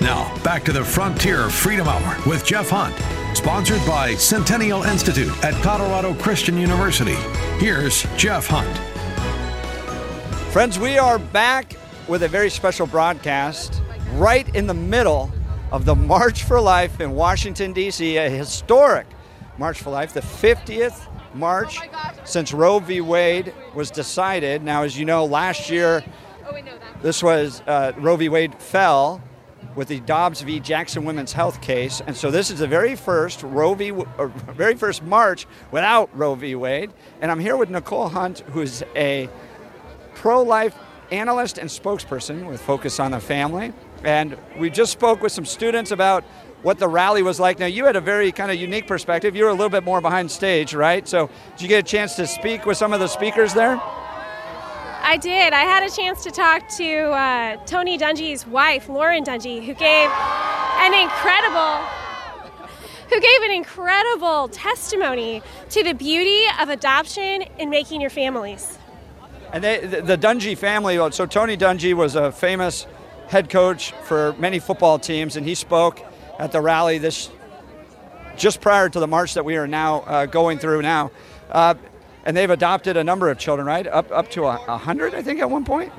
Now, 0.00 0.32
back 0.44 0.62
to 0.64 0.72
the 0.72 0.84
Frontier 0.84 1.50
Freedom 1.50 1.88
Hour 1.88 2.16
with 2.24 2.44
Jeff 2.44 2.70
Hunt, 2.70 2.94
sponsored 3.36 3.84
by 3.84 4.14
Centennial 4.14 4.84
Institute 4.84 5.32
at 5.44 5.60
Colorado 5.60 6.14
Christian 6.14 6.56
University. 6.56 7.16
Here's 7.58 8.04
Jeff 8.16 8.46
Hunt. 8.46 8.78
Friends, 10.52 10.78
we 10.78 10.98
are 10.98 11.18
back 11.18 11.76
with 12.06 12.22
a 12.22 12.28
very 12.28 12.48
special 12.48 12.86
broadcast 12.86 13.82
right 14.12 14.48
in 14.54 14.68
the 14.68 14.74
middle 14.74 15.32
of 15.72 15.84
the 15.84 15.96
March 15.96 16.44
for 16.44 16.60
Life 16.60 17.00
in 17.00 17.10
Washington, 17.10 17.72
D.C., 17.72 18.18
a 18.18 18.30
historic 18.30 19.08
March 19.58 19.80
for 19.80 19.90
Life, 19.90 20.14
the 20.14 20.20
50th 20.20 21.08
March 21.34 21.80
since 22.24 22.52
Roe 22.52 22.78
v. 22.78 23.00
Wade 23.00 23.52
was 23.74 23.90
decided. 23.90 24.62
Now, 24.62 24.84
as 24.84 24.96
you 24.96 25.04
know, 25.04 25.24
last 25.24 25.70
year, 25.70 26.04
this 27.02 27.20
was 27.20 27.62
uh, 27.66 27.92
Roe 27.98 28.14
v. 28.14 28.28
Wade 28.28 28.54
fell 28.54 29.20
with 29.78 29.86
the 29.86 30.00
Dobbs 30.00 30.40
v. 30.40 30.58
Jackson 30.58 31.04
Women's 31.04 31.32
Health 31.32 31.60
case, 31.60 32.02
and 32.04 32.16
so 32.16 32.32
this 32.32 32.50
is 32.50 32.58
the 32.58 32.66
very 32.66 32.96
first 32.96 33.44
Roe 33.44 33.74
v. 33.74 33.92
Very 34.48 34.74
first 34.74 35.04
March 35.04 35.46
without 35.70 36.10
Roe 36.18 36.34
v. 36.34 36.56
Wade. 36.56 36.90
And 37.20 37.30
I'm 37.30 37.38
here 37.38 37.56
with 37.56 37.70
Nicole 37.70 38.08
Hunt, 38.08 38.40
who's 38.50 38.82
a 38.96 39.28
pro-life 40.16 40.76
analyst 41.12 41.58
and 41.58 41.70
spokesperson 41.70 42.48
with 42.48 42.60
Focus 42.60 42.98
on 42.98 43.12
the 43.12 43.20
Family. 43.20 43.72
And 44.02 44.36
we 44.58 44.68
just 44.68 44.90
spoke 44.90 45.22
with 45.22 45.30
some 45.30 45.44
students 45.44 45.92
about 45.92 46.24
what 46.62 46.80
the 46.80 46.88
rally 46.88 47.22
was 47.22 47.38
like. 47.38 47.60
Now, 47.60 47.66
you 47.66 47.84
had 47.84 47.94
a 47.94 48.00
very 48.00 48.32
kind 48.32 48.50
of 48.50 48.56
unique 48.56 48.88
perspective. 48.88 49.36
You 49.36 49.44
were 49.44 49.50
a 49.50 49.54
little 49.54 49.70
bit 49.70 49.84
more 49.84 50.00
behind 50.00 50.28
stage, 50.28 50.74
right? 50.74 51.06
So, 51.06 51.30
did 51.52 51.62
you 51.62 51.68
get 51.68 51.78
a 51.78 51.88
chance 51.88 52.16
to 52.16 52.26
speak 52.26 52.66
with 52.66 52.76
some 52.76 52.92
of 52.92 52.98
the 52.98 53.06
speakers 53.06 53.54
there? 53.54 53.80
I 55.08 55.16
did. 55.16 55.54
I 55.54 55.62
had 55.62 55.82
a 55.84 55.90
chance 55.90 56.22
to 56.24 56.30
talk 56.30 56.68
to 56.76 56.84
uh, 56.84 57.56
Tony 57.64 57.96
Dungy's 57.96 58.46
wife, 58.46 58.90
Lauren 58.90 59.24
Dungy, 59.24 59.64
who 59.64 59.72
gave 59.72 60.10
an 60.10 60.92
incredible 60.92 61.78
who 63.08 63.18
gave 63.18 63.40
an 63.40 63.52
incredible 63.52 64.48
testimony 64.48 65.42
to 65.70 65.82
the 65.82 65.94
beauty 65.94 66.42
of 66.60 66.68
adoption 66.68 67.40
in 67.58 67.70
making 67.70 68.02
your 68.02 68.10
families. 68.10 68.76
And 69.50 69.64
they, 69.64 69.80
the, 69.86 70.02
the 70.02 70.18
Dungy 70.18 70.58
family, 70.58 70.96
so 71.12 71.24
Tony 71.24 71.56
Dungy 71.56 71.94
was 71.94 72.14
a 72.14 72.30
famous 72.30 72.86
head 73.28 73.48
coach 73.48 73.92
for 74.04 74.34
many 74.34 74.58
football 74.58 74.98
teams, 74.98 75.36
and 75.36 75.46
he 75.46 75.54
spoke 75.54 76.04
at 76.38 76.52
the 76.52 76.60
rally 76.60 76.98
this 76.98 77.30
just 78.36 78.60
prior 78.60 78.90
to 78.90 79.00
the 79.00 79.08
march 79.08 79.32
that 79.32 79.44
we 79.46 79.56
are 79.56 79.66
now 79.66 80.00
uh, 80.00 80.26
going 80.26 80.58
through 80.58 80.82
now. 80.82 81.10
Uh, 81.50 81.72
and 82.24 82.36
they've 82.36 82.50
adopted 82.50 82.96
a 82.96 83.04
number 83.04 83.30
of 83.30 83.38
children, 83.38 83.66
right? 83.66 83.86
Up 83.86 84.10
up 84.10 84.30
to 84.32 84.44
a, 84.44 84.60
a 84.68 84.76
hundred, 84.76 85.14
I 85.14 85.22
think, 85.22 85.40
at 85.40 85.50
one 85.50 85.64
point. 85.64 85.92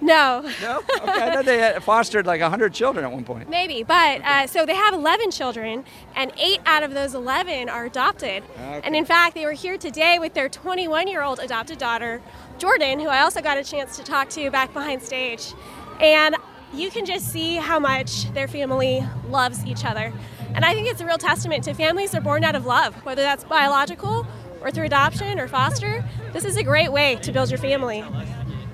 No. 0.00 0.48
No. 0.62 0.78
Okay, 0.78 1.10
I 1.10 1.34
know 1.34 1.42
they 1.42 1.58
had 1.58 1.82
fostered 1.82 2.26
like 2.26 2.40
hundred 2.40 2.72
children 2.72 3.04
at 3.04 3.10
one 3.10 3.24
point. 3.24 3.48
Maybe, 3.48 3.82
but 3.82 4.20
uh, 4.22 4.46
so 4.46 4.64
they 4.64 4.74
have 4.74 4.94
11 4.94 5.30
children, 5.30 5.84
and 6.14 6.32
eight 6.38 6.60
out 6.66 6.82
of 6.82 6.94
those 6.94 7.14
11 7.14 7.68
are 7.68 7.86
adopted. 7.86 8.44
Okay. 8.54 8.80
And 8.84 8.94
in 8.94 9.04
fact, 9.04 9.34
they 9.34 9.44
were 9.44 9.52
here 9.52 9.76
today 9.76 10.18
with 10.18 10.34
their 10.34 10.48
21-year-old 10.48 11.40
adopted 11.40 11.78
daughter, 11.78 12.20
Jordan, 12.58 13.00
who 13.00 13.08
I 13.08 13.20
also 13.20 13.40
got 13.40 13.58
a 13.58 13.64
chance 13.64 13.96
to 13.96 14.04
talk 14.04 14.30
to 14.30 14.50
back 14.50 14.72
behind 14.72 15.02
stage. 15.02 15.52
And 16.00 16.36
you 16.72 16.90
can 16.90 17.04
just 17.04 17.28
see 17.28 17.56
how 17.56 17.78
much 17.78 18.32
their 18.34 18.46
family 18.48 19.04
loves 19.28 19.64
each 19.64 19.84
other. 19.84 20.12
And 20.54 20.64
I 20.64 20.74
think 20.74 20.88
it's 20.88 21.00
a 21.00 21.06
real 21.06 21.18
testament 21.18 21.64
to 21.64 21.74
families 21.74 22.12
that 22.12 22.18
are 22.18 22.22
born 22.22 22.44
out 22.44 22.54
of 22.54 22.66
love, 22.66 22.94
whether 23.04 23.22
that's 23.22 23.44
biological 23.44 24.26
or 24.60 24.70
through 24.70 24.86
adoption 24.86 25.38
or 25.38 25.48
foster. 25.48 26.04
This 26.32 26.44
is 26.44 26.56
a 26.56 26.62
great 26.62 26.92
way 26.92 27.16
to 27.22 27.32
build 27.32 27.50
your 27.50 27.58
family. 27.58 28.04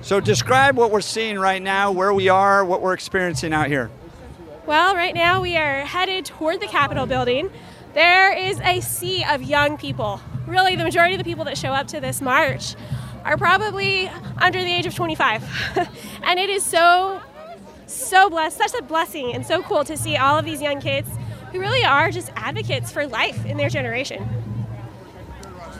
So 0.02 0.20
describe 0.20 0.76
what 0.76 0.90
we're 0.90 1.00
seeing 1.00 1.38
right 1.38 1.62
now, 1.62 1.90
where 1.90 2.12
we 2.12 2.28
are, 2.28 2.64
what 2.64 2.82
we're 2.82 2.92
experiencing 2.92 3.52
out 3.52 3.68
here. 3.68 3.90
Well, 4.66 4.94
right 4.94 5.14
now 5.14 5.40
we 5.40 5.56
are 5.56 5.80
headed 5.80 6.24
toward 6.24 6.60
the 6.60 6.66
Capitol 6.66 7.06
building. 7.06 7.50
There 7.94 8.32
is 8.32 8.60
a 8.60 8.80
sea 8.80 9.24
of 9.24 9.42
young 9.42 9.76
people. 9.76 10.20
Really, 10.46 10.76
the 10.76 10.84
majority 10.84 11.14
of 11.14 11.18
the 11.18 11.24
people 11.24 11.44
that 11.44 11.56
show 11.56 11.72
up 11.72 11.86
to 11.88 12.00
this 12.00 12.20
march 12.20 12.74
are 13.24 13.36
probably 13.36 14.08
under 14.38 14.60
the 14.60 14.70
age 14.70 14.86
of 14.86 14.94
25. 14.94 15.42
and 16.22 16.38
it 16.38 16.50
is 16.50 16.62
so, 16.64 17.22
so 17.86 18.28
blessed, 18.28 18.58
such 18.58 18.74
a 18.74 18.82
blessing, 18.82 19.32
and 19.32 19.46
so 19.46 19.62
cool 19.62 19.84
to 19.84 19.96
see 19.96 20.16
all 20.16 20.38
of 20.38 20.44
these 20.44 20.60
young 20.60 20.80
kids 20.80 21.08
who 21.52 21.60
really 21.60 21.84
are 21.84 22.10
just 22.10 22.30
advocates 22.36 22.90
for 22.90 23.06
life 23.06 23.46
in 23.46 23.56
their 23.56 23.68
generation. 23.68 24.26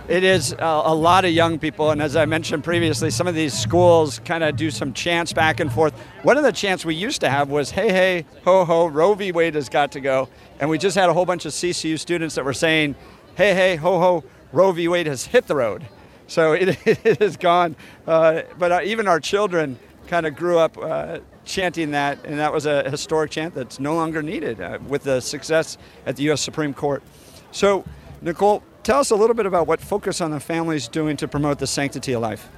It 0.07 0.23
is 0.23 0.53
a, 0.53 0.83
a 0.85 0.95
lot 0.95 1.25
of 1.25 1.31
young 1.31 1.59
people, 1.59 1.91
and 1.91 2.03
as 2.03 2.15
I 2.15 2.27
mentioned 2.27 2.63
previously, 2.63 3.11
some 3.11 3.27
of 3.27 3.35
these 3.35 3.59
schools 3.59 4.19
kind 4.19 4.45
of 4.45 4.55
do 4.55 4.71
some 4.71 4.93
chants 4.93 5.33
back 5.33 5.61
and 5.61 5.73
forth. 5.73 5.95
One 6.23 6.37
of 6.37 6.43
the 6.43 6.53
chants 6.53 6.85
we 6.85 6.95
used 6.95 7.23
to 7.23 7.31
have 7.31 7.49
was 7.49 7.71
"Hey, 7.71 7.89
hey, 7.89 8.27
ho, 8.45 8.67
ho, 8.67 8.87
Roe 8.87 9.15
v. 9.15 9.33
Wade 9.33 9.55
has 9.55 9.71
got 9.71 9.93
to 9.93 10.01
go," 10.01 10.29
and 10.61 10.69
we 10.69 10.77
just 10.77 10.95
had 10.95 11.09
a 11.09 11.15
whole 11.15 11.25
bunch 11.25 11.47
of 11.47 11.53
CCU 11.53 11.99
students 11.99 12.35
that 12.35 12.45
were 12.45 12.53
saying, 12.53 12.97
"Hey, 13.35 13.55
hey, 13.55 13.77
ho, 13.77 13.99
ho, 13.99 14.25
Roe 14.53 14.73
v. 14.73 14.89
Wade 14.89 15.07
has 15.07 15.25
hit 15.25 15.47
the 15.47 15.57
road." 15.57 15.87
So 16.27 16.53
it, 16.53 16.77
it 16.87 17.23
is 17.23 17.39
gone. 17.39 17.75
Uh, 18.07 18.43
but 18.59 18.73
uh, 18.73 18.81
even 18.85 19.09
our 19.09 19.21
children 19.21 19.79
kind 20.07 20.27
of 20.27 20.37
grew 20.37 20.59
up 20.59 20.77
uh, 20.77 21.21
chanting 21.47 21.93
that, 21.93 22.19
and 22.27 22.39
that 22.41 22.53
was 22.53 22.67
a 22.67 22.91
historic 22.91 23.31
chant 23.31 23.55
that's 23.55 23.81
no 23.81 23.95
longer 23.95 24.23
needed 24.23 24.61
uh, 24.61 24.81
with 24.87 25.05
the 25.05 25.21
success 25.21 25.79
at 26.05 26.17
the 26.17 26.25
U.S. 26.25 26.43
Supreme 26.43 26.75
Court. 26.75 27.03
So, 27.53 27.87
Nicole, 28.21 28.63
tell 28.85 29.01
us 29.01 29.11
a 29.11 29.17
little 29.17 29.35
bit 29.35 29.47
about 29.47 29.67
what 29.67 29.81
Focus 29.81 30.21
on 30.21 30.31
the 30.31 30.39
Family 30.39 30.77
is 30.77 30.89
doing 30.89 31.17
to 31.17 31.27
promote 31.27 31.59
the 31.59 31.67
sanctity 31.67 32.13
of 32.13 32.21
life. 32.21 32.49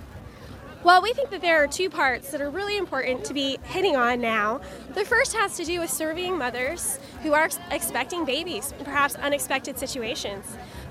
Well, 0.83 1.01
we 1.01 1.13
think 1.13 1.31
that 1.31 1.41
there 1.41 1.63
are 1.63 1.67
two 1.67 1.89
parts 1.89 2.31
that 2.31 2.41
are 2.41 2.51
really 2.51 2.77
important 2.77 3.25
to 3.25 3.35
be 3.35 3.59
hitting 3.63 3.97
on 3.97 4.21
now. 4.21 4.61
The 4.95 5.05
first 5.05 5.35
has 5.35 5.57
to 5.57 5.65
do 5.65 5.81
with 5.81 5.91
serving 5.91 6.37
mothers 6.37 6.99
who 7.23 7.33
are 7.33 7.49
expecting 7.71 8.25
babies 8.25 8.75
perhaps 8.85 9.15
unexpected 9.17 9.79
situations. 9.79 10.45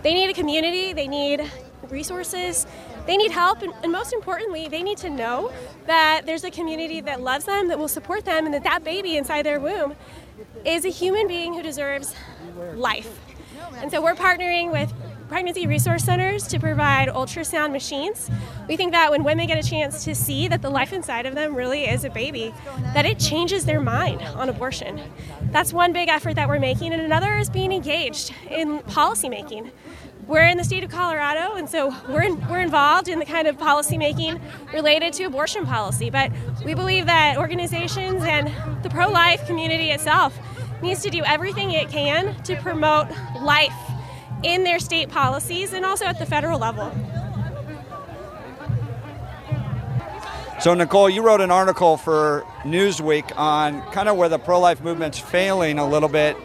They 0.04 0.14
need 0.14 0.30
a 0.30 0.34
community, 0.34 0.94
they 0.94 1.08
need 1.08 1.50
resources, 1.90 2.66
they 3.06 3.16
need 3.16 3.32
help, 3.32 3.62
and, 3.62 3.74
and 3.84 3.92
most 3.92 4.12
importantly, 4.12 4.68
they 4.68 4.84
need 4.84 4.98
to 5.00 5.10
know 5.10 5.52
that 5.86 6.24
there's 6.26 6.44
a 6.44 6.52
community 6.52 7.02
that 7.02 7.22
loves 7.22 7.46
them, 7.46 7.68
that 7.68 7.78
will 7.78 7.88
support 7.88 8.26
them, 8.26 8.46
and 8.46 8.54
that 8.54 8.64
that 8.64 8.84
baby 8.84 9.18
inside 9.18 9.44
their 9.44 9.60
womb 9.60 9.96
is 10.66 10.84
a 10.86 10.90
human 10.90 11.28
being 11.28 11.54
who 11.54 11.62
deserves 11.62 12.16
life. 12.74 13.20
And 13.78 13.92
so 13.92 14.02
we're 14.02 14.16
partnering 14.16 14.72
with 14.72 14.94
pregnancy 15.28 15.66
resource 15.66 16.04
centers 16.04 16.48
to 16.48 16.60
provide 16.60 17.08
ultrasound 17.10 17.72
machines. 17.72 18.30
We 18.68 18.78
think 18.78 18.92
that 18.92 19.12
when 19.12 19.24
women 19.24 19.48
get 19.48 19.64
a 19.64 19.68
chance 19.68 20.04
to 20.06 20.14
see 20.14 20.48
that 20.48 20.62
the 20.62 20.70
life 20.70 20.94
inside 20.94 21.26
of 21.26 21.36
them 21.36 21.56
really 21.56 21.86
is 21.86 22.04
a 22.04 22.10
baby, 22.10 22.54
that 22.94 23.06
it 23.06 23.20
changes 23.20 23.66
their 23.66 23.82
mind 23.82 24.22
on 24.22 24.50
abortion. 24.50 25.02
That's 25.52 25.74
one 25.74 25.94
big 25.94 26.10
effort 26.10 26.36
that 26.36 26.48
we're 26.48 26.60
making, 26.60 26.94
and 26.94 27.02
another 27.02 27.34
is 27.38 27.50
being 27.50 27.72
engaged 27.72 28.34
in 28.50 28.80
policy 28.80 29.30
making. 29.30 29.72
We're 30.28 30.48
in 30.48 30.58
the 30.58 30.64
state 30.64 30.84
of 30.84 30.90
Colorado, 30.90 31.56
and 31.56 31.70
so 31.70 31.94
we're, 32.10 32.24
in, 32.24 32.48
we're 32.48 32.62
involved 32.62 33.08
in 33.08 33.20
the 33.20 33.26
kind 33.26 33.48
of 33.48 33.60
policy 33.60 33.98
making 33.98 34.42
related 34.74 35.14
to 35.14 35.26
abortion 35.26 35.66
policy. 35.66 36.10
But 36.10 36.32
we 36.64 36.74
believe 36.74 37.06
that 37.06 37.38
organizations 37.38 38.24
and 38.24 38.52
the 38.84 38.90
pro 38.90 39.08
life 39.08 39.46
community 39.46 39.92
itself 39.92 40.38
needs 40.82 41.02
to 41.04 41.10
do 41.10 41.24
everything 41.26 41.72
it 41.72 41.90
can 41.90 42.42
to 42.44 42.56
promote 42.58 43.08
life 43.42 43.74
in 44.46 44.64
their 44.64 44.80
state 44.80 45.10
policies 45.10 45.74
and 45.74 45.84
also 45.84 46.06
at 46.06 46.20
the 46.20 46.26
federal 46.26 46.60
level. 46.60 46.92
So, 50.60 50.74
Nicole, 50.74 51.10
you 51.10 51.22
wrote 51.22 51.42
an 51.42 51.52
article 51.52 51.98
for 51.98 52.44
Newsweek 52.64 53.38
on 53.38 53.82
kind 53.92 54.08
of 54.08 54.18
where 54.18 54.30
the 54.30 54.40
pro 54.40 54.60
life 54.60 54.82
movement's 54.82 55.20
failing 55.20 55.80
a 55.80 55.88
little 55.88 56.10
bit 56.10 56.38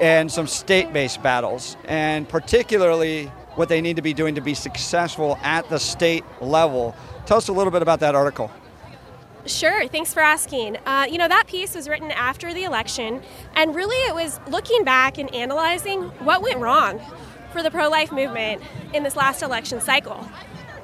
and 0.00 0.30
some 0.30 0.46
state 0.46 0.92
based 0.92 1.22
battles, 1.22 1.76
and 1.84 2.28
particularly 2.28 3.26
what 3.54 3.68
they 3.68 3.80
need 3.80 3.96
to 3.96 4.02
be 4.02 4.14
doing 4.14 4.34
to 4.34 4.40
be 4.40 4.54
successful 4.54 5.38
at 5.42 5.68
the 5.68 5.78
state 5.78 6.24
level. 6.40 6.94
Tell 7.26 7.36
us 7.36 7.48
a 7.48 7.52
little 7.52 7.70
bit 7.70 7.82
about 7.82 8.00
that 8.00 8.14
article. 8.14 8.50
Sure, 9.46 9.88
thanks 9.88 10.12
for 10.12 10.20
asking. 10.20 10.76
Uh, 10.84 11.06
you 11.10 11.16
know, 11.16 11.28
that 11.28 11.46
piece 11.46 11.74
was 11.74 11.88
written 11.88 12.10
after 12.10 12.52
the 12.52 12.64
election, 12.64 13.22
and 13.54 13.74
really 13.74 13.96
it 14.08 14.14
was 14.14 14.40
looking 14.48 14.84
back 14.84 15.16
and 15.16 15.34
analyzing 15.34 16.02
what 16.24 16.42
went 16.42 16.58
wrong 16.58 17.00
for 17.52 17.62
the 17.62 17.70
pro 17.70 17.88
life 17.88 18.12
movement 18.12 18.62
in 18.92 19.02
this 19.02 19.16
last 19.16 19.42
election 19.42 19.80
cycle. 19.80 20.28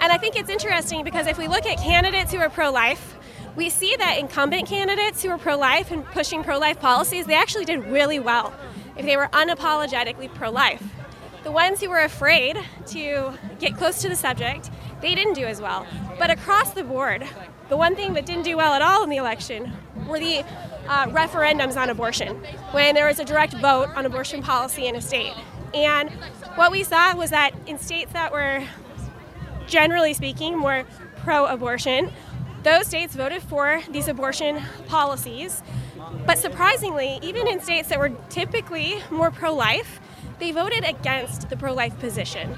And 0.00 0.12
I 0.12 0.18
think 0.18 0.36
it's 0.36 0.48
interesting 0.48 1.04
because 1.04 1.26
if 1.26 1.36
we 1.36 1.48
look 1.48 1.66
at 1.66 1.78
candidates 1.78 2.32
who 2.32 2.38
are 2.38 2.48
pro 2.48 2.70
life, 2.70 3.16
we 3.56 3.70
see 3.70 3.96
that 3.96 4.18
incumbent 4.18 4.66
candidates 4.66 5.22
who 5.22 5.30
are 5.30 5.38
pro 5.38 5.56
life 5.56 5.90
and 5.90 6.04
pushing 6.06 6.42
pro 6.42 6.58
life 6.58 6.80
policies, 6.80 7.26
they 7.26 7.34
actually 7.34 7.64
did 7.64 7.84
really 7.84 8.18
well 8.18 8.54
if 8.96 9.04
they 9.04 9.16
were 9.16 9.28
unapologetically 9.28 10.32
pro 10.34 10.50
life. 10.50 10.82
The 11.42 11.52
ones 11.52 11.80
who 11.80 11.90
were 11.90 12.00
afraid 12.00 12.58
to 12.88 13.34
get 13.58 13.76
close 13.76 14.00
to 14.02 14.08
the 14.08 14.16
subject, 14.16 14.70
they 15.02 15.14
didn't 15.14 15.34
do 15.34 15.44
as 15.44 15.60
well. 15.60 15.86
But 16.18 16.30
across 16.30 16.70
the 16.70 16.84
board, 16.84 17.28
the 17.68 17.76
one 17.76 17.94
thing 17.96 18.14
that 18.14 18.26
didn't 18.26 18.44
do 18.44 18.56
well 18.56 18.74
at 18.74 18.82
all 18.82 19.02
in 19.04 19.10
the 19.10 19.16
election 19.16 19.72
were 20.06 20.18
the 20.18 20.44
uh, 20.88 21.06
referendums 21.06 21.76
on 21.76 21.90
abortion, 21.90 22.36
when 22.72 22.94
there 22.94 23.06
was 23.06 23.18
a 23.18 23.24
direct 23.24 23.54
vote 23.54 23.88
on 23.96 24.04
abortion 24.04 24.42
policy 24.42 24.86
in 24.86 24.96
a 24.96 25.00
state. 25.00 25.32
And 25.72 26.10
what 26.56 26.70
we 26.70 26.84
saw 26.84 27.16
was 27.16 27.30
that 27.30 27.52
in 27.66 27.78
states 27.78 28.12
that 28.12 28.32
were, 28.32 28.62
generally 29.66 30.14
speaking, 30.14 30.56
more 30.56 30.84
pro 31.22 31.46
abortion, 31.46 32.12
those 32.62 32.86
states 32.86 33.14
voted 33.14 33.42
for 33.42 33.82
these 33.90 34.08
abortion 34.08 34.62
policies. 34.86 35.62
But 36.26 36.38
surprisingly, 36.38 37.18
even 37.22 37.46
in 37.48 37.60
states 37.60 37.88
that 37.88 37.98
were 37.98 38.10
typically 38.28 39.02
more 39.10 39.30
pro 39.30 39.54
life, 39.54 40.00
they 40.38 40.52
voted 40.52 40.84
against 40.84 41.48
the 41.48 41.56
pro 41.56 41.72
life 41.72 41.98
position. 41.98 42.56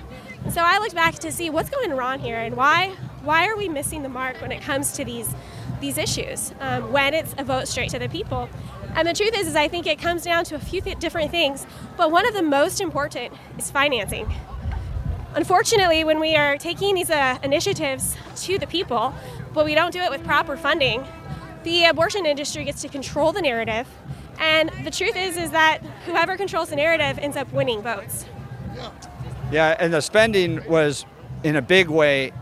So 0.51 0.61
I 0.63 0.79
looked 0.79 0.95
back 0.95 1.15
to 1.17 1.33
see 1.33 1.51
what's 1.51 1.71
going 1.71 1.91
wrong 1.93 2.19
here 2.19 2.39
and 2.39 2.57
why 2.57 2.97
why 3.27 3.47
are 3.49 3.57
we 3.57 3.69
missing 3.69 4.03
the 4.03 4.09
mark 4.09 4.41
when 4.41 4.53
it 4.53 4.63
comes 4.63 4.93
to 4.93 5.05
these 5.05 5.29
these 5.81 5.99
issues 5.99 6.53
um, 6.61 6.93
when 6.93 7.15
it's 7.15 7.35
a 7.39 7.45
vote 7.45 7.69
straight 7.69 7.91
to 7.91 7.99
the 7.99 8.09
people. 8.09 8.49
And 8.95 9.07
the 9.07 9.13
truth 9.13 9.37
is, 9.37 9.47
is 9.47 9.57
I 9.57 9.69
think 9.69 9.87
it 9.87 9.99
comes 9.99 10.23
down 10.23 10.45
to 10.45 10.55
a 10.55 10.59
few 10.59 10.81
th- 10.81 10.99
different 10.99 11.31
things, 11.31 11.67
but 11.97 12.11
one 12.11 12.27
of 12.27 12.35
the 12.35 12.43
most 12.43 12.81
important 12.81 13.35
is 13.59 13.71
financing. 13.71 14.33
Unfortunately, 15.35 16.03
when 16.03 16.19
we 16.19 16.35
are 16.35 16.57
taking 16.57 16.95
these 16.95 17.11
uh, 17.11 17.39
initiatives 17.43 18.17
to 18.37 18.59
the 18.59 18.67
people, 18.67 19.15
but 19.53 19.67
we 19.67 19.75
don't 19.75 19.93
do 19.93 20.01
it 20.01 20.11
with 20.11 20.25
proper 20.25 20.57
funding, 20.57 21.05
the 21.63 21.85
abortion 21.85 22.25
industry 22.25 22.65
gets 22.65 22.81
to 22.83 22.89
control 22.89 23.33
the 23.33 23.43
narrative. 23.43 23.87
And 24.39 24.71
the 24.85 24.91
truth 24.91 25.17
is, 25.17 25.37
is 25.37 25.51
that 25.51 25.79
whoever 26.07 26.37
controls 26.37 26.71
the 26.71 26.77
narrative 26.77 27.19
ends 27.19 27.37
up 27.37 27.53
winning 27.53 27.83
votes. 27.83 28.25
Yeah, 29.53 29.77
and 29.79 29.93
the 29.93 30.01
spending 30.01 30.67
was 30.67 31.05
in 31.45 31.57
a 31.57 31.63
big 31.63 31.89
way 31.89 32.33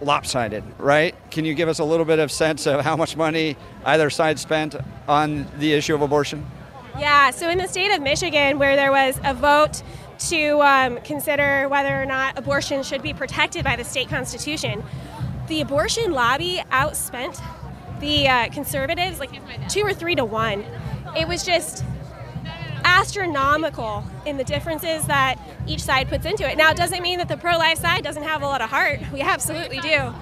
lopsided, 0.00 0.64
right? 0.78 1.14
Can 1.30 1.44
you 1.44 1.54
give 1.54 1.68
us 1.68 1.78
a 1.78 1.84
little 1.84 2.04
bit 2.04 2.18
of 2.18 2.30
sense 2.30 2.66
of 2.66 2.80
how 2.80 2.96
much 2.96 3.16
money 3.16 3.56
either 3.84 4.10
side 4.10 4.38
spent 4.38 4.76
on 5.08 5.46
the 5.58 5.72
issue 5.72 5.94
of 5.94 6.02
abortion? 6.02 6.46
Yeah, 6.98 7.30
so 7.30 7.48
in 7.48 7.58
the 7.58 7.68
state 7.68 7.92
of 7.92 8.00
Michigan, 8.00 8.58
where 8.58 8.76
there 8.76 8.90
was 8.90 9.20
a 9.24 9.34
vote 9.34 9.82
to 10.18 10.62
um, 10.62 10.98
consider 11.02 11.68
whether 11.68 12.00
or 12.00 12.06
not 12.06 12.38
abortion 12.38 12.82
should 12.82 13.02
be 13.02 13.12
protected 13.12 13.64
by 13.64 13.76
the 13.76 13.84
state 13.84 14.08
constitution, 14.08 14.82
the 15.48 15.60
abortion 15.60 16.12
lobby 16.12 16.62
outspent 16.70 17.40
the 18.00 18.28
uh, 18.28 18.48
conservatives 18.50 19.18
like 19.18 19.30
two 19.68 19.80
or 19.80 19.94
three 19.94 20.14
to 20.14 20.24
one. 20.24 20.64
It 21.16 21.26
was 21.28 21.44
just 21.44 21.84
astronomical 22.96 24.04
in 24.24 24.38
the 24.38 24.44
differences 24.44 25.06
that 25.06 25.38
each 25.66 25.82
side 25.82 26.08
puts 26.08 26.24
into 26.24 26.48
it. 26.50 26.56
Now, 26.56 26.70
it 26.70 26.76
doesn't 26.76 27.02
mean 27.02 27.18
that 27.18 27.28
the 27.28 27.36
pro-life 27.36 27.78
side 27.78 28.02
doesn't 28.02 28.22
have 28.22 28.42
a 28.42 28.46
lot 28.46 28.62
of 28.62 28.70
heart. 28.70 29.00
We 29.12 29.20
absolutely 29.20 29.80
do. 29.80 30.14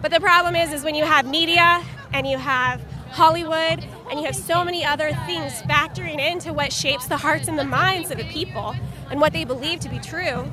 But 0.00 0.12
the 0.12 0.20
problem 0.20 0.54
is, 0.54 0.72
is 0.72 0.84
when 0.84 0.94
you 0.94 1.04
have 1.04 1.26
media 1.26 1.82
and 2.12 2.26
you 2.26 2.38
have 2.38 2.80
Hollywood 3.10 3.84
and 4.10 4.20
you 4.20 4.26
have 4.26 4.36
so 4.36 4.64
many 4.64 4.84
other 4.84 5.12
things 5.26 5.60
factoring 5.62 6.20
into 6.20 6.52
what 6.52 6.72
shapes 6.72 7.06
the 7.06 7.16
hearts 7.16 7.48
and 7.48 7.58
the 7.58 7.64
minds 7.64 8.10
of 8.12 8.18
the 8.18 8.24
people 8.24 8.74
and 9.10 9.20
what 9.20 9.32
they 9.32 9.44
believe 9.44 9.80
to 9.80 9.88
be 9.88 9.98
true. 9.98 10.44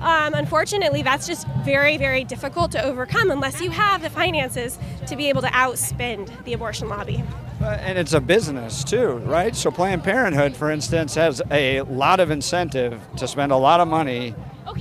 Um, 0.00 0.32
unfortunately, 0.32 1.02
that's 1.02 1.26
just 1.26 1.46
very, 1.62 1.98
very 1.98 2.24
difficult 2.24 2.72
to 2.72 2.82
overcome 2.82 3.30
unless 3.30 3.60
you 3.60 3.70
have 3.70 4.00
the 4.00 4.08
finances 4.08 4.78
to 5.06 5.16
be 5.16 5.28
able 5.28 5.42
to 5.42 5.48
outspend 5.48 6.44
the 6.44 6.54
abortion 6.54 6.88
lobby. 6.88 7.22
And 7.60 7.98
it's 7.98 8.14
a 8.14 8.20
business 8.20 8.82
too, 8.82 9.18
right? 9.26 9.54
So 9.54 9.70
Planned 9.70 10.02
Parenthood, 10.02 10.56
for 10.56 10.70
instance, 10.70 11.14
has 11.14 11.42
a 11.50 11.82
lot 11.82 12.18
of 12.18 12.30
incentive 12.30 13.00
to 13.16 13.28
spend 13.28 13.52
a 13.52 13.56
lot 13.56 13.80
of 13.80 13.88
money 13.88 14.34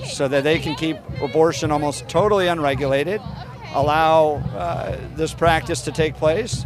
so 0.06 0.28
that 0.30 0.44
they 0.44 0.60
can 0.60 0.76
keep 0.76 0.98
abortion 1.22 1.72
almost 1.72 2.08
totally 2.08 2.48
unregulated, 2.48 3.22
allow 3.74 4.36
uh, 4.56 4.98
this 5.16 5.34
practice 5.34 5.82
to 5.82 5.92
take 5.92 6.16
place 6.16 6.66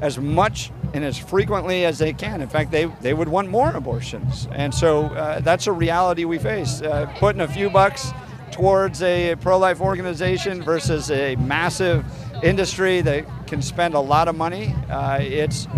as 0.00 0.18
much 0.18 0.70
and 0.94 1.04
as 1.04 1.18
frequently 1.18 1.84
as 1.86 1.98
they 1.98 2.12
can. 2.12 2.40
In 2.40 2.48
fact, 2.48 2.70
they, 2.70 2.84
they 3.00 3.14
would 3.14 3.28
want 3.28 3.48
more 3.48 3.70
abortions. 3.70 4.46
And 4.52 4.72
so 4.72 5.06
uh, 5.06 5.40
that's 5.40 5.66
a 5.66 5.72
reality 5.72 6.24
we 6.24 6.38
face. 6.38 6.82
Uh, 6.82 7.12
putting 7.18 7.40
a 7.40 7.48
few 7.48 7.68
bucks 7.68 8.12
towards 8.52 9.02
a 9.02 9.34
pro 9.36 9.58
life 9.58 9.80
organization 9.80 10.62
versus 10.62 11.10
a 11.10 11.34
massive 11.36 12.04
industry 12.42 13.00
that 13.00 13.46
can 13.46 13.62
spend 13.62 13.94
a 13.94 14.00
lot 14.00 14.28
of 14.28 14.36
money, 14.36 14.74
uh, 14.90 15.18
it's, 15.20 15.68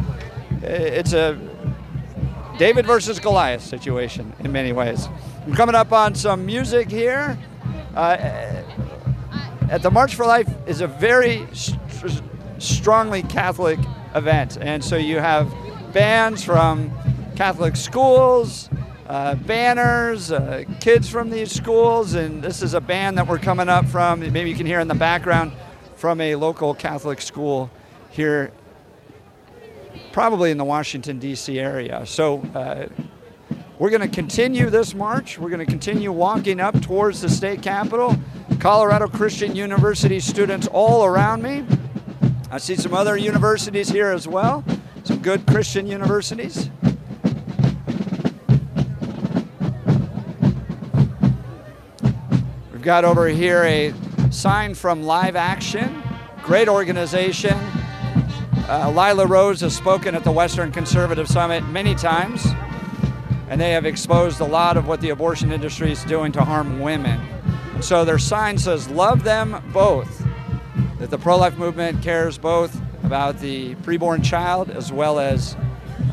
it's 0.63 1.13
a 1.13 1.39
David 2.59 2.87
versus 2.87 3.19
Goliath 3.19 3.63
situation 3.63 4.33
in 4.41 4.53
many 4.53 4.73
ways. 4.73 5.09
I'm 5.45 5.55
coming 5.55 5.75
up 5.75 5.93
on 5.93 6.15
some 6.15 6.47
music 6.47 6.91
here. 6.91 7.39
Uh, 7.95 8.63
at 9.71 9.83
the 9.83 9.91
March 9.91 10.15
for 10.15 10.27
Life 10.27 10.49
is 10.67 10.81
a 10.81 10.87
very 10.87 11.47
st- 11.53 11.81
strongly 12.59 13.23
Catholic 13.23 13.79
event. 14.15 14.59
And 14.61 14.85
so 14.85 14.97
you 14.97 15.19
have 15.19 15.53
bands 15.93 16.45
from 16.45 16.93
Catholic 17.35 17.77
schools, 17.77 18.69
uh, 19.09 19.35
banners, 19.35 20.31
uh, 20.31 20.65
kids 20.81 21.09
from 21.09 21.31
these 21.31 21.53
schools, 21.53 22.15
and 22.15 22.43
this 22.43 22.63
is 22.63 22.75
a 22.75 22.81
band 22.81 23.19
that 23.19 23.27
we're 23.27 23.39
coming 23.39 23.69
up 23.69 23.87
from, 23.87 24.21
maybe 24.21 24.49
you 24.49 24.57
can 24.57 24.67
hear 24.67 24.81
in 24.81 24.89
the 24.89 24.95
background, 24.95 25.53
from 26.05 26.21
a 26.21 26.35
local 26.35 26.75
Catholic 26.75 27.19
school 27.19 27.71
here, 28.11 28.53
probably 30.13 30.51
in 30.51 30.59
the 30.59 30.65
Washington, 30.65 31.19
D.C. 31.19 31.59
area. 31.59 32.05
So 32.05 32.41
uh, 32.55 32.89
we're 33.79 33.89
going 33.89 34.03
to 34.03 34.15
continue 34.15 34.69
this 34.69 34.95
march. 34.95 35.39
We're 35.39 35.49
going 35.49 35.65
to 35.65 35.73
continue 35.73 36.13
walking 36.13 36.61
up 36.61 36.79
towards 36.83 37.23
the 37.23 37.31
state 37.31 37.63
capitol. 37.63 38.19
Colorado 38.61 39.09
Christian 39.09 39.57
University 39.57 40.21
students 40.21 40.67
all 40.67 41.07
around 41.07 41.41
me. 41.41 41.65
I 42.51 42.59
see 42.59 42.77
some 42.77 42.93
other 42.93 43.17
universities 43.17 43.89
here 43.89 44.11
as 44.11 44.29
well, 44.29 44.63
some 45.05 45.21
good 45.21 45.47
Christian 45.47 45.87
universities. 45.87 46.69
We've 52.73 52.83
got 52.83 53.07
over 53.07 53.27
here 53.29 53.63
a 53.63 53.95
sign 54.35 54.75
from 54.75 55.05
Live 55.05 55.37
Action, 55.37 56.03
great 56.43 56.69
organization. 56.69 57.55
Uh, 58.69 58.93
Lila 58.95 59.27
Rose 59.27 59.61
has 59.61 59.77
spoken 59.77 60.15
at 60.15 60.25
the 60.25 60.33
Western 60.33 60.73
Conservative 60.73 61.29
Summit 61.29 61.67
many 61.69 61.95
times, 61.95 62.45
and 63.49 63.61
they 63.61 63.71
have 63.71 63.87
exposed 63.87 64.41
a 64.41 64.45
lot 64.45 64.77
of 64.77 64.89
what 64.89 65.01
the 65.01 65.11
abortion 65.11 65.53
industry 65.53 65.93
is 65.93 66.03
doing 66.05 66.33
to 66.33 66.43
harm 66.43 66.81
women. 66.81 67.21
So 67.81 68.05
their 68.05 68.19
sign 68.19 68.59
says, 68.59 68.89
Love 68.89 69.23
them 69.23 69.63
both 69.73 70.27
that 70.99 71.11
the 71.11 71.19
pro 71.19 71.37
life 71.37 71.57
movement 71.57 72.03
cares 72.03 72.37
both 72.37 72.81
about 73.05 73.39
the 73.39 73.77
preborn 73.77 74.25
child 74.25 74.69
as 74.69 74.91
well 74.91 75.19
as 75.21 75.55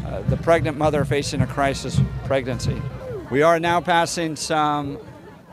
uh, 0.06 0.22
the 0.28 0.38
pregnant 0.38 0.78
mother 0.78 1.06
facing 1.06 1.42
a 1.42 1.48
crisis 1.48 2.00
pregnancy. 2.26 2.80
We 3.32 3.42
are 3.42 3.60
now 3.60 3.82
passing 3.82 4.36
some 4.36 5.00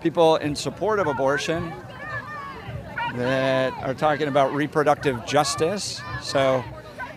people 0.02 0.36
in 0.36 0.54
support 0.54 0.98
of 0.98 1.06
abortion 1.06 1.72
that 3.18 3.72
are 3.82 3.94
talking 3.94 4.28
about 4.28 4.54
reproductive 4.54 5.24
justice. 5.26 6.00
So, 6.22 6.64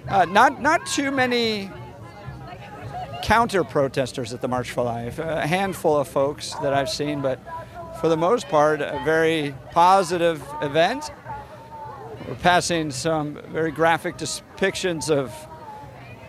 uh, 0.07 0.25
not, 0.25 0.61
not 0.61 0.85
too 0.85 1.11
many 1.11 1.69
counter 3.23 3.63
protesters 3.63 4.33
at 4.33 4.41
the 4.41 4.47
March 4.47 4.71
for 4.71 4.83
Life, 4.83 5.19
a 5.19 5.45
handful 5.47 5.97
of 5.97 6.07
folks 6.07 6.53
that 6.55 6.73
I've 6.73 6.89
seen, 6.89 7.21
but 7.21 7.39
for 7.99 8.09
the 8.09 8.17
most 8.17 8.47
part, 8.49 8.81
a 8.81 9.01
very 9.05 9.53
positive 9.71 10.43
event 10.61 11.11
we're 12.27 12.35
passing 12.35 12.91
some 12.91 13.41
very 13.49 13.71
graphic 13.71 14.17
depictions 14.17 15.09
of 15.09 15.33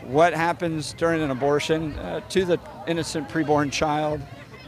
what 0.03 0.33
happens 0.33 0.95
during 0.95 1.23
an 1.23 1.31
abortion 1.31 1.97
uh, 1.99 2.21
to 2.31 2.45
the 2.45 2.59
innocent 2.89 3.29
preborn 3.29 3.71
child. 3.71 4.21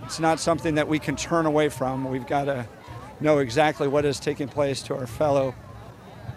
It's 0.04 0.20
not 0.20 0.38
something 0.38 0.76
that 0.76 0.87
we 0.87 0.99
can 0.99 1.16
turn 1.16 1.46
away 1.46 1.70
from. 1.70 2.08
We've 2.08 2.26
got 2.26 2.44
to 2.44 2.68
know 3.21 3.38
exactly 3.38 3.88
what 3.88 4.04
is 4.04 4.21
taking 4.21 4.49
place 4.49 4.83
to 4.83 4.94
our 4.94 5.06
fellow 5.06 5.54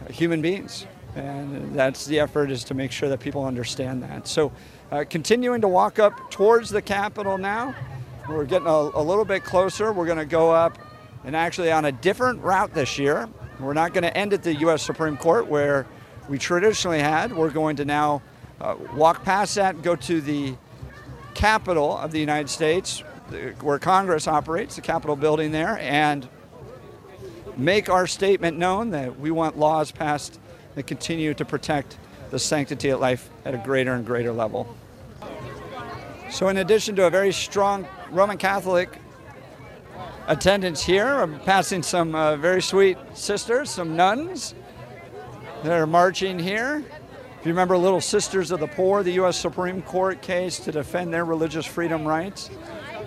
human 0.10 0.42
beings. 0.42 0.86
And 1.16 1.74
that's 1.74 2.06
the 2.06 2.20
effort 2.20 2.52
is 2.52 2.64
to 2.66 2.74
make 2.74 2.92
sure 2.92 3.10
that 3.10 3.20
people 3.20 3.44
understand 3.44 4.04
that. 4.04 4.28
So, 4.28 4.52
uh, 4.92 5.04
continuing 5.10 5.62
to 5.62 5.68
walk 5.68 6.00
up 6.00 6.32
towards 6.32 6.70
the 6.70 6.82
Capitol 6.82 7.38
now. 7.38 7.76
We're 8.30 8.46
getting 8.46 8.68
a, 8.68 8.72
a 8.72 9.02
little 9.02 9.26
bit 9.26 9.44
closer. 9.44 9.92
We're 9.92 10.06
going 10.06 10.18
to 10.18 10.26
go 10.26 10.52
up 10.52 10.78
and 11.24 11.36
actually 11.36 11.72
on 11.72 11.86
a 11.86 11.92
different 11.92 12.42
route 12.42 12.74
this 12.74 12.98
year. 12.98 13.28
We're 13.60 13.74
not 13.74 13.94
going 13.94 14.04
to 14.04 14.16
end 14.16 14.34
at 14.34 14.44
the 14.44 14.54
U.S. 14.56 14.84
Supreme 14.84 15.18
Court 15.18 15.48
where 15.48 15.88
we 16.30 16.38
traditionally 16.38 17.00
had. 17.00 17.36
We're 17.36 17.50
going 17.50 17.78
to 17.78 17.86
now 17.86 18.22
uh, 18.62 18.76
walk 18.94 19.24
past 19.24 19.56
that 19.56 19.76
and 19.76 19.84
go 19.84 19.96
to 19.96 20.22
the 20.22 20.56
Capitol 21.34 21.98
of 21.98 22.12
the 22.12 22.20
United 22.20 22.50
States, 22.50 23.00
where 23.62 23.80
Congress 23.80 24.28
operates, 24.28 24.76
the 24.76 24.82
Capitol 24.82 25.16
building 25.16 25.52
there, 25.52 25.78
and 25.80 26.28
make 27.58 27.90
our 27.90 28.08
statement 28.08 28.58
known 28.58 28.92
that 28.92 29.20
we 29.20 29.32
want 29.32 29.58
laws 29.58 29.92
passed 29.92 30.40
that 30.76 30.88
continue 30.88 31.34
to 31.34 31.46
protect 31.46 31.98
the 32.30 32.40
sanctity 32.40 32.90
of 32.90 33.00
life 33.00 33.30
at 33.46 33.54
a 33.54 33.58
greater 33.58 33.94
and 33.94 34.06
greater 34.06 34.32
level. 34.32 34.76
So, 36.30 36.50
in 36.50 36.58
addition 36.58 36.96
to 36.98 37.08
a 37.08 37.10
very 37.10 37.32
strong 37.32 37.88
Roman 38.12 38.38
Catholic 38.38 39.00
attendance 40.28 40.84
here. 40.84 41.08
I'm 41.08 41.40
passing 41.40 41.82
some 41.82 42.14
uh, 42.14 42.36
very 42.36 42.62
sweet 42.62 42.98
sisters, 43.14 43.70
some 43.70 43.96
nuns 43.96 44.54
that 45.64 45.72
are 45.72 45.88
marching 45.88 46.38
here. 46.38 46.84
If 47.40 47.46
you 47.46 47.52
remember 47.52 47.78
Little 47.78 48.02
Sisters 48.02 48.52
of 48.52 48.60
the 48.60 48.68
Poor, 48.68 49.04
the 49.04 49.14
U.S. 49.14 49.38
Supreme 49.38 49.82
Court 49.82 50.22
case 50.22 50.60
to 50.60 50.72
defend 50.72 51.14
their 51.14 51.24
religious 51.24 51.66
freedom 51.66 52.06
rights, 52.06 52.50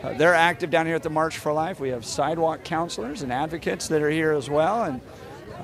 uh, 0.03 0.15
they're 0.15 0.35
active 0.35 0.71
down 0.71 0.87
here 0.87 0.95
at 0.95 1.03
the 1.03 1.11
March 1.11 1.39
for 1.39 1.53
Life. 1.53 1.81
We 1.81 1.91
have 1.91 2.05
sidewalk 2.05 2.65
counselors 2.65 3.23
and 3.23 3.33
advocates 3.33 3.89
that 3.89 4.03
are 4.03 4.11
here 4.11 4.33
as 4.33 4.49
well, 4.49 4.85
and 4.85 5.01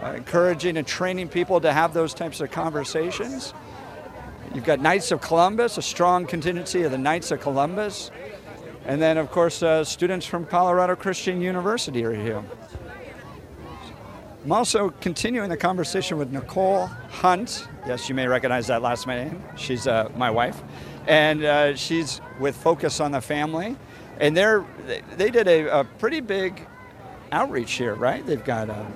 uh, 0.03 0.13
encouraging 0.17 0.77
and 0.77 0.87
training 0.87 1.29
people 1.29 1.61
to 1.61 1.73
have 1.73 1.95
those 1.95 2.13
types 2.13 2.41
of 2.41 2.51
conversations. 2.51 3.55
You've 4.55 4.65
got 4.65 4.81
Knights 4.81 5.11
of 5.11 5.21
Columbus, 5.21 5.79
a 5.79 5.83
strong 5.83 6.27
contingency 6.27 6.83
of 6.83 6.93
the 6.93 6.99
Knights 6.99 7.31
of 7.31 7.41
Columbus. 7.41 8.11
And 8.87 9.03
then, 9.03 9.19
of 9.19 9.31
course, 9.31 9.63
uh, 9.63 9.83
students 9.85 10.27
from 10.27 10.47
Colorado 10.47 10.95
Christian 10.95 11.41
University 11.41 12.05
are 12.05 12.15
here. 12.15 12.43
I'm 14.45 14.53
also 14.53 14.91
continuing 15.01 15.49
the 15.51 15.57
conversation 15.57 16.19
with 16.19 16.31
Nicole 16.31 16.87
Hunt. 17.11 17.67
Yes, 17.85 18.09
you 18.09 18.15
may 18.15 18.29
recognize 18.29 18.69
that 18.69 18.81
last 18.81 19.09
name. 19.09 19.43
She's 19.57 19.89
uh, 19.89 20.09
my 20.17 20.31
wife. 20.31 20.63
And 21.09 21.45
uh, 21.45 21.75
she's 21.75 22.21
with 22.39 22.57
Focus 22.57 23.01
on 23.01 23.11
the 23.11 23.21
Family. 23.21 23.77
And 24.19 24.37
they're, 24.37 24.65
they 25.17 25.31
did 25.31 25.49
a, 25.49 25.81
a 25.81 25.85
pretty 25.85 26.21
big 26.21 26.67
outreach 27.33 27.73
here, 27.73 27.95
right? 27.95 28.25
They've 28.25 28.45
got 28.45 28.71
a, 28.71 28.87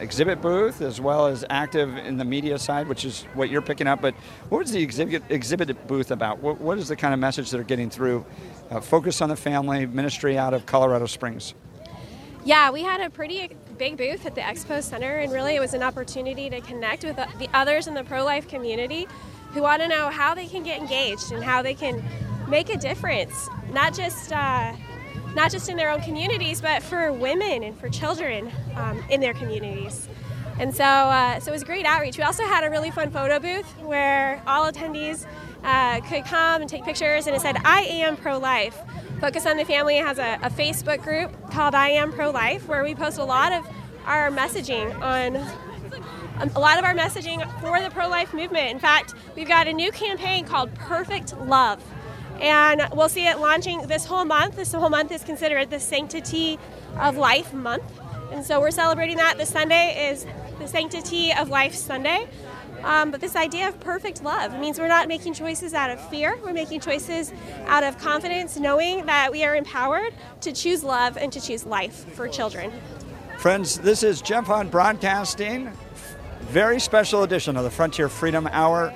exhibit 0.00 0.40
booth 0.40 0.80
as 0.80 1.00
well 1.00 1.26
as 1.26 1.44
active 1.50 1.96
in 1.96 2.16
the 2.16 2.24
media 2.24 2.58
side, 2.58 2.88
which 2.88 3.04
is 3.04 3.22
what 3.34 3.50
you're 3.50 3.62
picking 3.62 3.86
up. 3.86 4.00
But 4.00 4.14
what 4.48 4.58
was 4.58 4.72
the 4.72 4.82
exhibit, 4.82 5.22
exhibit 5.28 5.86
booth 5.86 6.10
about? 6.10 6.38
What, 6.40 6.60
what 6.60 6.78
is 6.78 6.88
the 6.88 6.96
kind 6.96 7.14
of 7.14 7.20
message 7.20 7.50
that 7.50 7.56
they're 7.56 7.64
getting 7.64 7.90
through? 7.90 8.24
Uh, 8.70 8.80
focus 8.80 9.20
on 9.20 9.28
the 9.28 9.36
family 9.36 9.86
ministry 9.86 10.38
out 10.38 10.54
of 10.54 10.66
Colorado 10.66 11.06
Springs. 11.06 11.54
Yeah, 12.44 12.70
we 12.70 12.82
had 12.82 13.00
a 13.00 13.08
pretty 13.08 13.50
big 13.78 13.96
booth 13.96 14.26
at 14.26 14.34
the 14.34 14.42
Expo 14.42 14.82
Center, 14.82 15.18
and 15.18 15.32
really 15.32 15.56
it 15.56 15.60
was 15.60 15.72
an 15.72 15.82
opportunity 15.82 16.50
to 16.50 16.60
connect 16.60 17.04
with 17.04 17.16
the 17.16 17.48
others 17.54 17.86
in 17.86 17.94
the 17.94 18.04
pro 18.04 18.24
life 18.24 18.48
community 18.48 19.08
who 19.52 19.62
want 19.62 19.80
to 19.80 19.88
know 19.88 20.10
how 20.10 20.34
they 20.34 20.46
can 20.46 20.62
get 20.62 20.80
engaged 20.80 21.32
and 21.32 21.42
how 21.42 21.62
they 21.62 21.74
can 21.74 22.02
make 22.48 22.68
a 22.70 22.76
difference, 22.76 23.48
not 23.72 23.94
just. 23.94 24.32
Uh, 24.32 24.72
not 25.34 25.50
just 25.50 25.68
in 25.68 25.76
their 25.76 25.90
own 25.90 26.00
communities, 26.00 26.60
but 26.60 26.80
for 26.80 27.12
women 27.12 27.64
and 27.64 27.76
for 27.76 27.88
children 27.88 28.52
um, 28.76 29.02
in 29.10 29.20
their 29.20 29.34
communities. 29.34 30.08
And 30.58 30.72
so, 30.72 30.84
uh, 30.84 31.40
so 31.40 31.50
it 31.50 31.52
was 31.52 31.64
great 31.64 31.84
outreach. 31.84 32.16
We 32.16 32.22
also 32.22 32.44
had 32.44 32.62
a 32.62 32.70
really 32.70 32.92
fun 32.92 33.10
photo 33.10 33.40
booth 33.40 33.66
where 33.80 34.40
all 34.46 34.70
attendees 34.70 35.26
uh, 35.64 36.00
could 36.02 36.24
come 36.24 36.60
and 36.60 36.70
take 36.70 36.84
pictures, 36.84 37.26
and 37.26 37.34
it 37.34 37.40
said, 37.40 37.56
I 37.64 37.80
am 37.80 38.16
pro 38.16 38.38
life. 38.38 38.78
Focus 39.20 39.46
on 39.46 39.56
the 39.56 39.64
Family 39.64 39.96
has 39.96 40.18
a, 40.18 40.38
a, 40.42 40.50
Facebook 40.50 41.02
group 41.02 41.32
called 41.50 41.74
I 41.74 41.88
Am 41.88 42.12
Pro 42.12 42.30
Life 42.30 42.68
where 42.68 42.84
we 42.84 42.94
post 42.94 43.18
a 43.18 43.24
lot 43.24 43.52
of 43.52 43.66
our 44.04 44.30
messaging 44.30 44.94
on 45.00 45.36
um, 46.40 46.50
a 46.54 46.60
lot 46.60 46.78
of 46.78 46.84
our 46.84 46.94
messaging 46.94 47.40
for 47.60 47.80
the 47.80 47.88
pro 47.90 48.08
life 48.08 48.34
movement. 48.34 48.70
In 48.70 48.78
fact, 48.78 49.14
we've 49.34 49.48
got 49.48 49.66
a 49.66 49.72
new 49.72 49.90
campaign 49.92 50.44
called 50.44 50.74
Perfect 50.74 51.36
Love. 51.38 51.82
And 52.40 52.86
we'll 52.92 53.08
see 53.08 53.26
it 53.26 53.38
launching 53.38 53.86
this 53.86 54.04
whole 54.04 54.24
month. 54.24 54.56
This 54.56 54.72
whole 54.72 54.90
month 54.90 55.12
is 55.12 55.22
considered 55.22 55.70
the 55.70 55.80
Sanctity 55.80 56.58
of 56.98 57.16
Life 57.16 57.52
month. 57.52 57.84
And 58.32 58.44
so 58.44 58.60
we're 58.60 58.70
celebrating 58.70 59.16
that. 59.18 59.38
This 59.38 59.50
Sunday 59.50 60.10
is 60.10 60.26
the 60.58 60.66
Sanctity 60.66 61.32
of 61.32 61.48
Life 61.48 61.74
Sunday. 61.74 62.26
Um, 62.82 63.10
but 63.10 63.20
this 63.20 63.34
idea 63.34 63.68
of 63.68 63.80
perfect 63.80 64.22
love 64.22 64.58
means 64.60 64.78
we're 64.78 64.88
not 64.88 65.08
making 65.08 65.32
choices 65.32 65.72
out 65.72 65.90
of 65.90 66.00
fear. 66.10 66.38
We're 66.44 66.52
making 66.52 66.80
choices 66.80 67.32
out 67.66 67.82
of 67.82 67.98
confidence, 67.98 68.58
knowing 68.58 69.06
that 69.06 69.32
we 69.32 69.42
are 69.44 69.56
empowered 69.56 70.12
to 70.42 70.52
choose 70.52 70.84
love 70.84 71.16
and 71.16 71.32
to 71.32 71.40
choose 71.40 71.64
life 71.64 72.12
for 72.14 72.28
children. 72.28 72.70
Friends, 73.38 73.78
this 73.78 74.02
is 74.02 74.20
Jeff 74.20 74.46
Hunt 74.46 74.70
Broadcasting. 74.70 75.72
Very 76.42 76.78
special 76.78 77.22
edition 77.22 77.56
of 77.56 77.64
the 77.64 77.70
Frontier 77.70 78.08
Freedom 78.08 78.46
Hour 78.52 78.92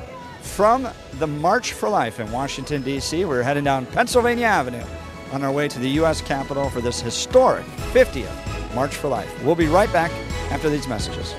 from 0.48 0.88
the 1.18 1.26
March 1.26 1.72
for 1.72 1.88
Life 1.88 2.18
in 2.18 2.30
Washington, 2.32 2.82
D.C. 2.82 3.24
We're 3.24 3.42
heading 3.42 3.64
down 3.64 3.86
Pennsylvania 3.86 4.46
Avenue 4.46 4.84
on 5.32 5.44
our 5.44 5.52
way 5.52 5.68
to 5.68 5.78
the 5.78 5.90
U.S. 5.90 6.20
Capitol 6.20 6.70
for 6.70 6.80
this 6.80 7.00
historic 7.00 7.64
50th 7.92 8.74
March 8.74 8.94
for 8.94 9.08
Life. 9.08 9.44
We'll 9.44 9.54
be 9.54 9.66
right 9.66 9.92
back 9.92 10.10
after 10.50 10.68
these 10.68 10.88
messages. 10.88 11.34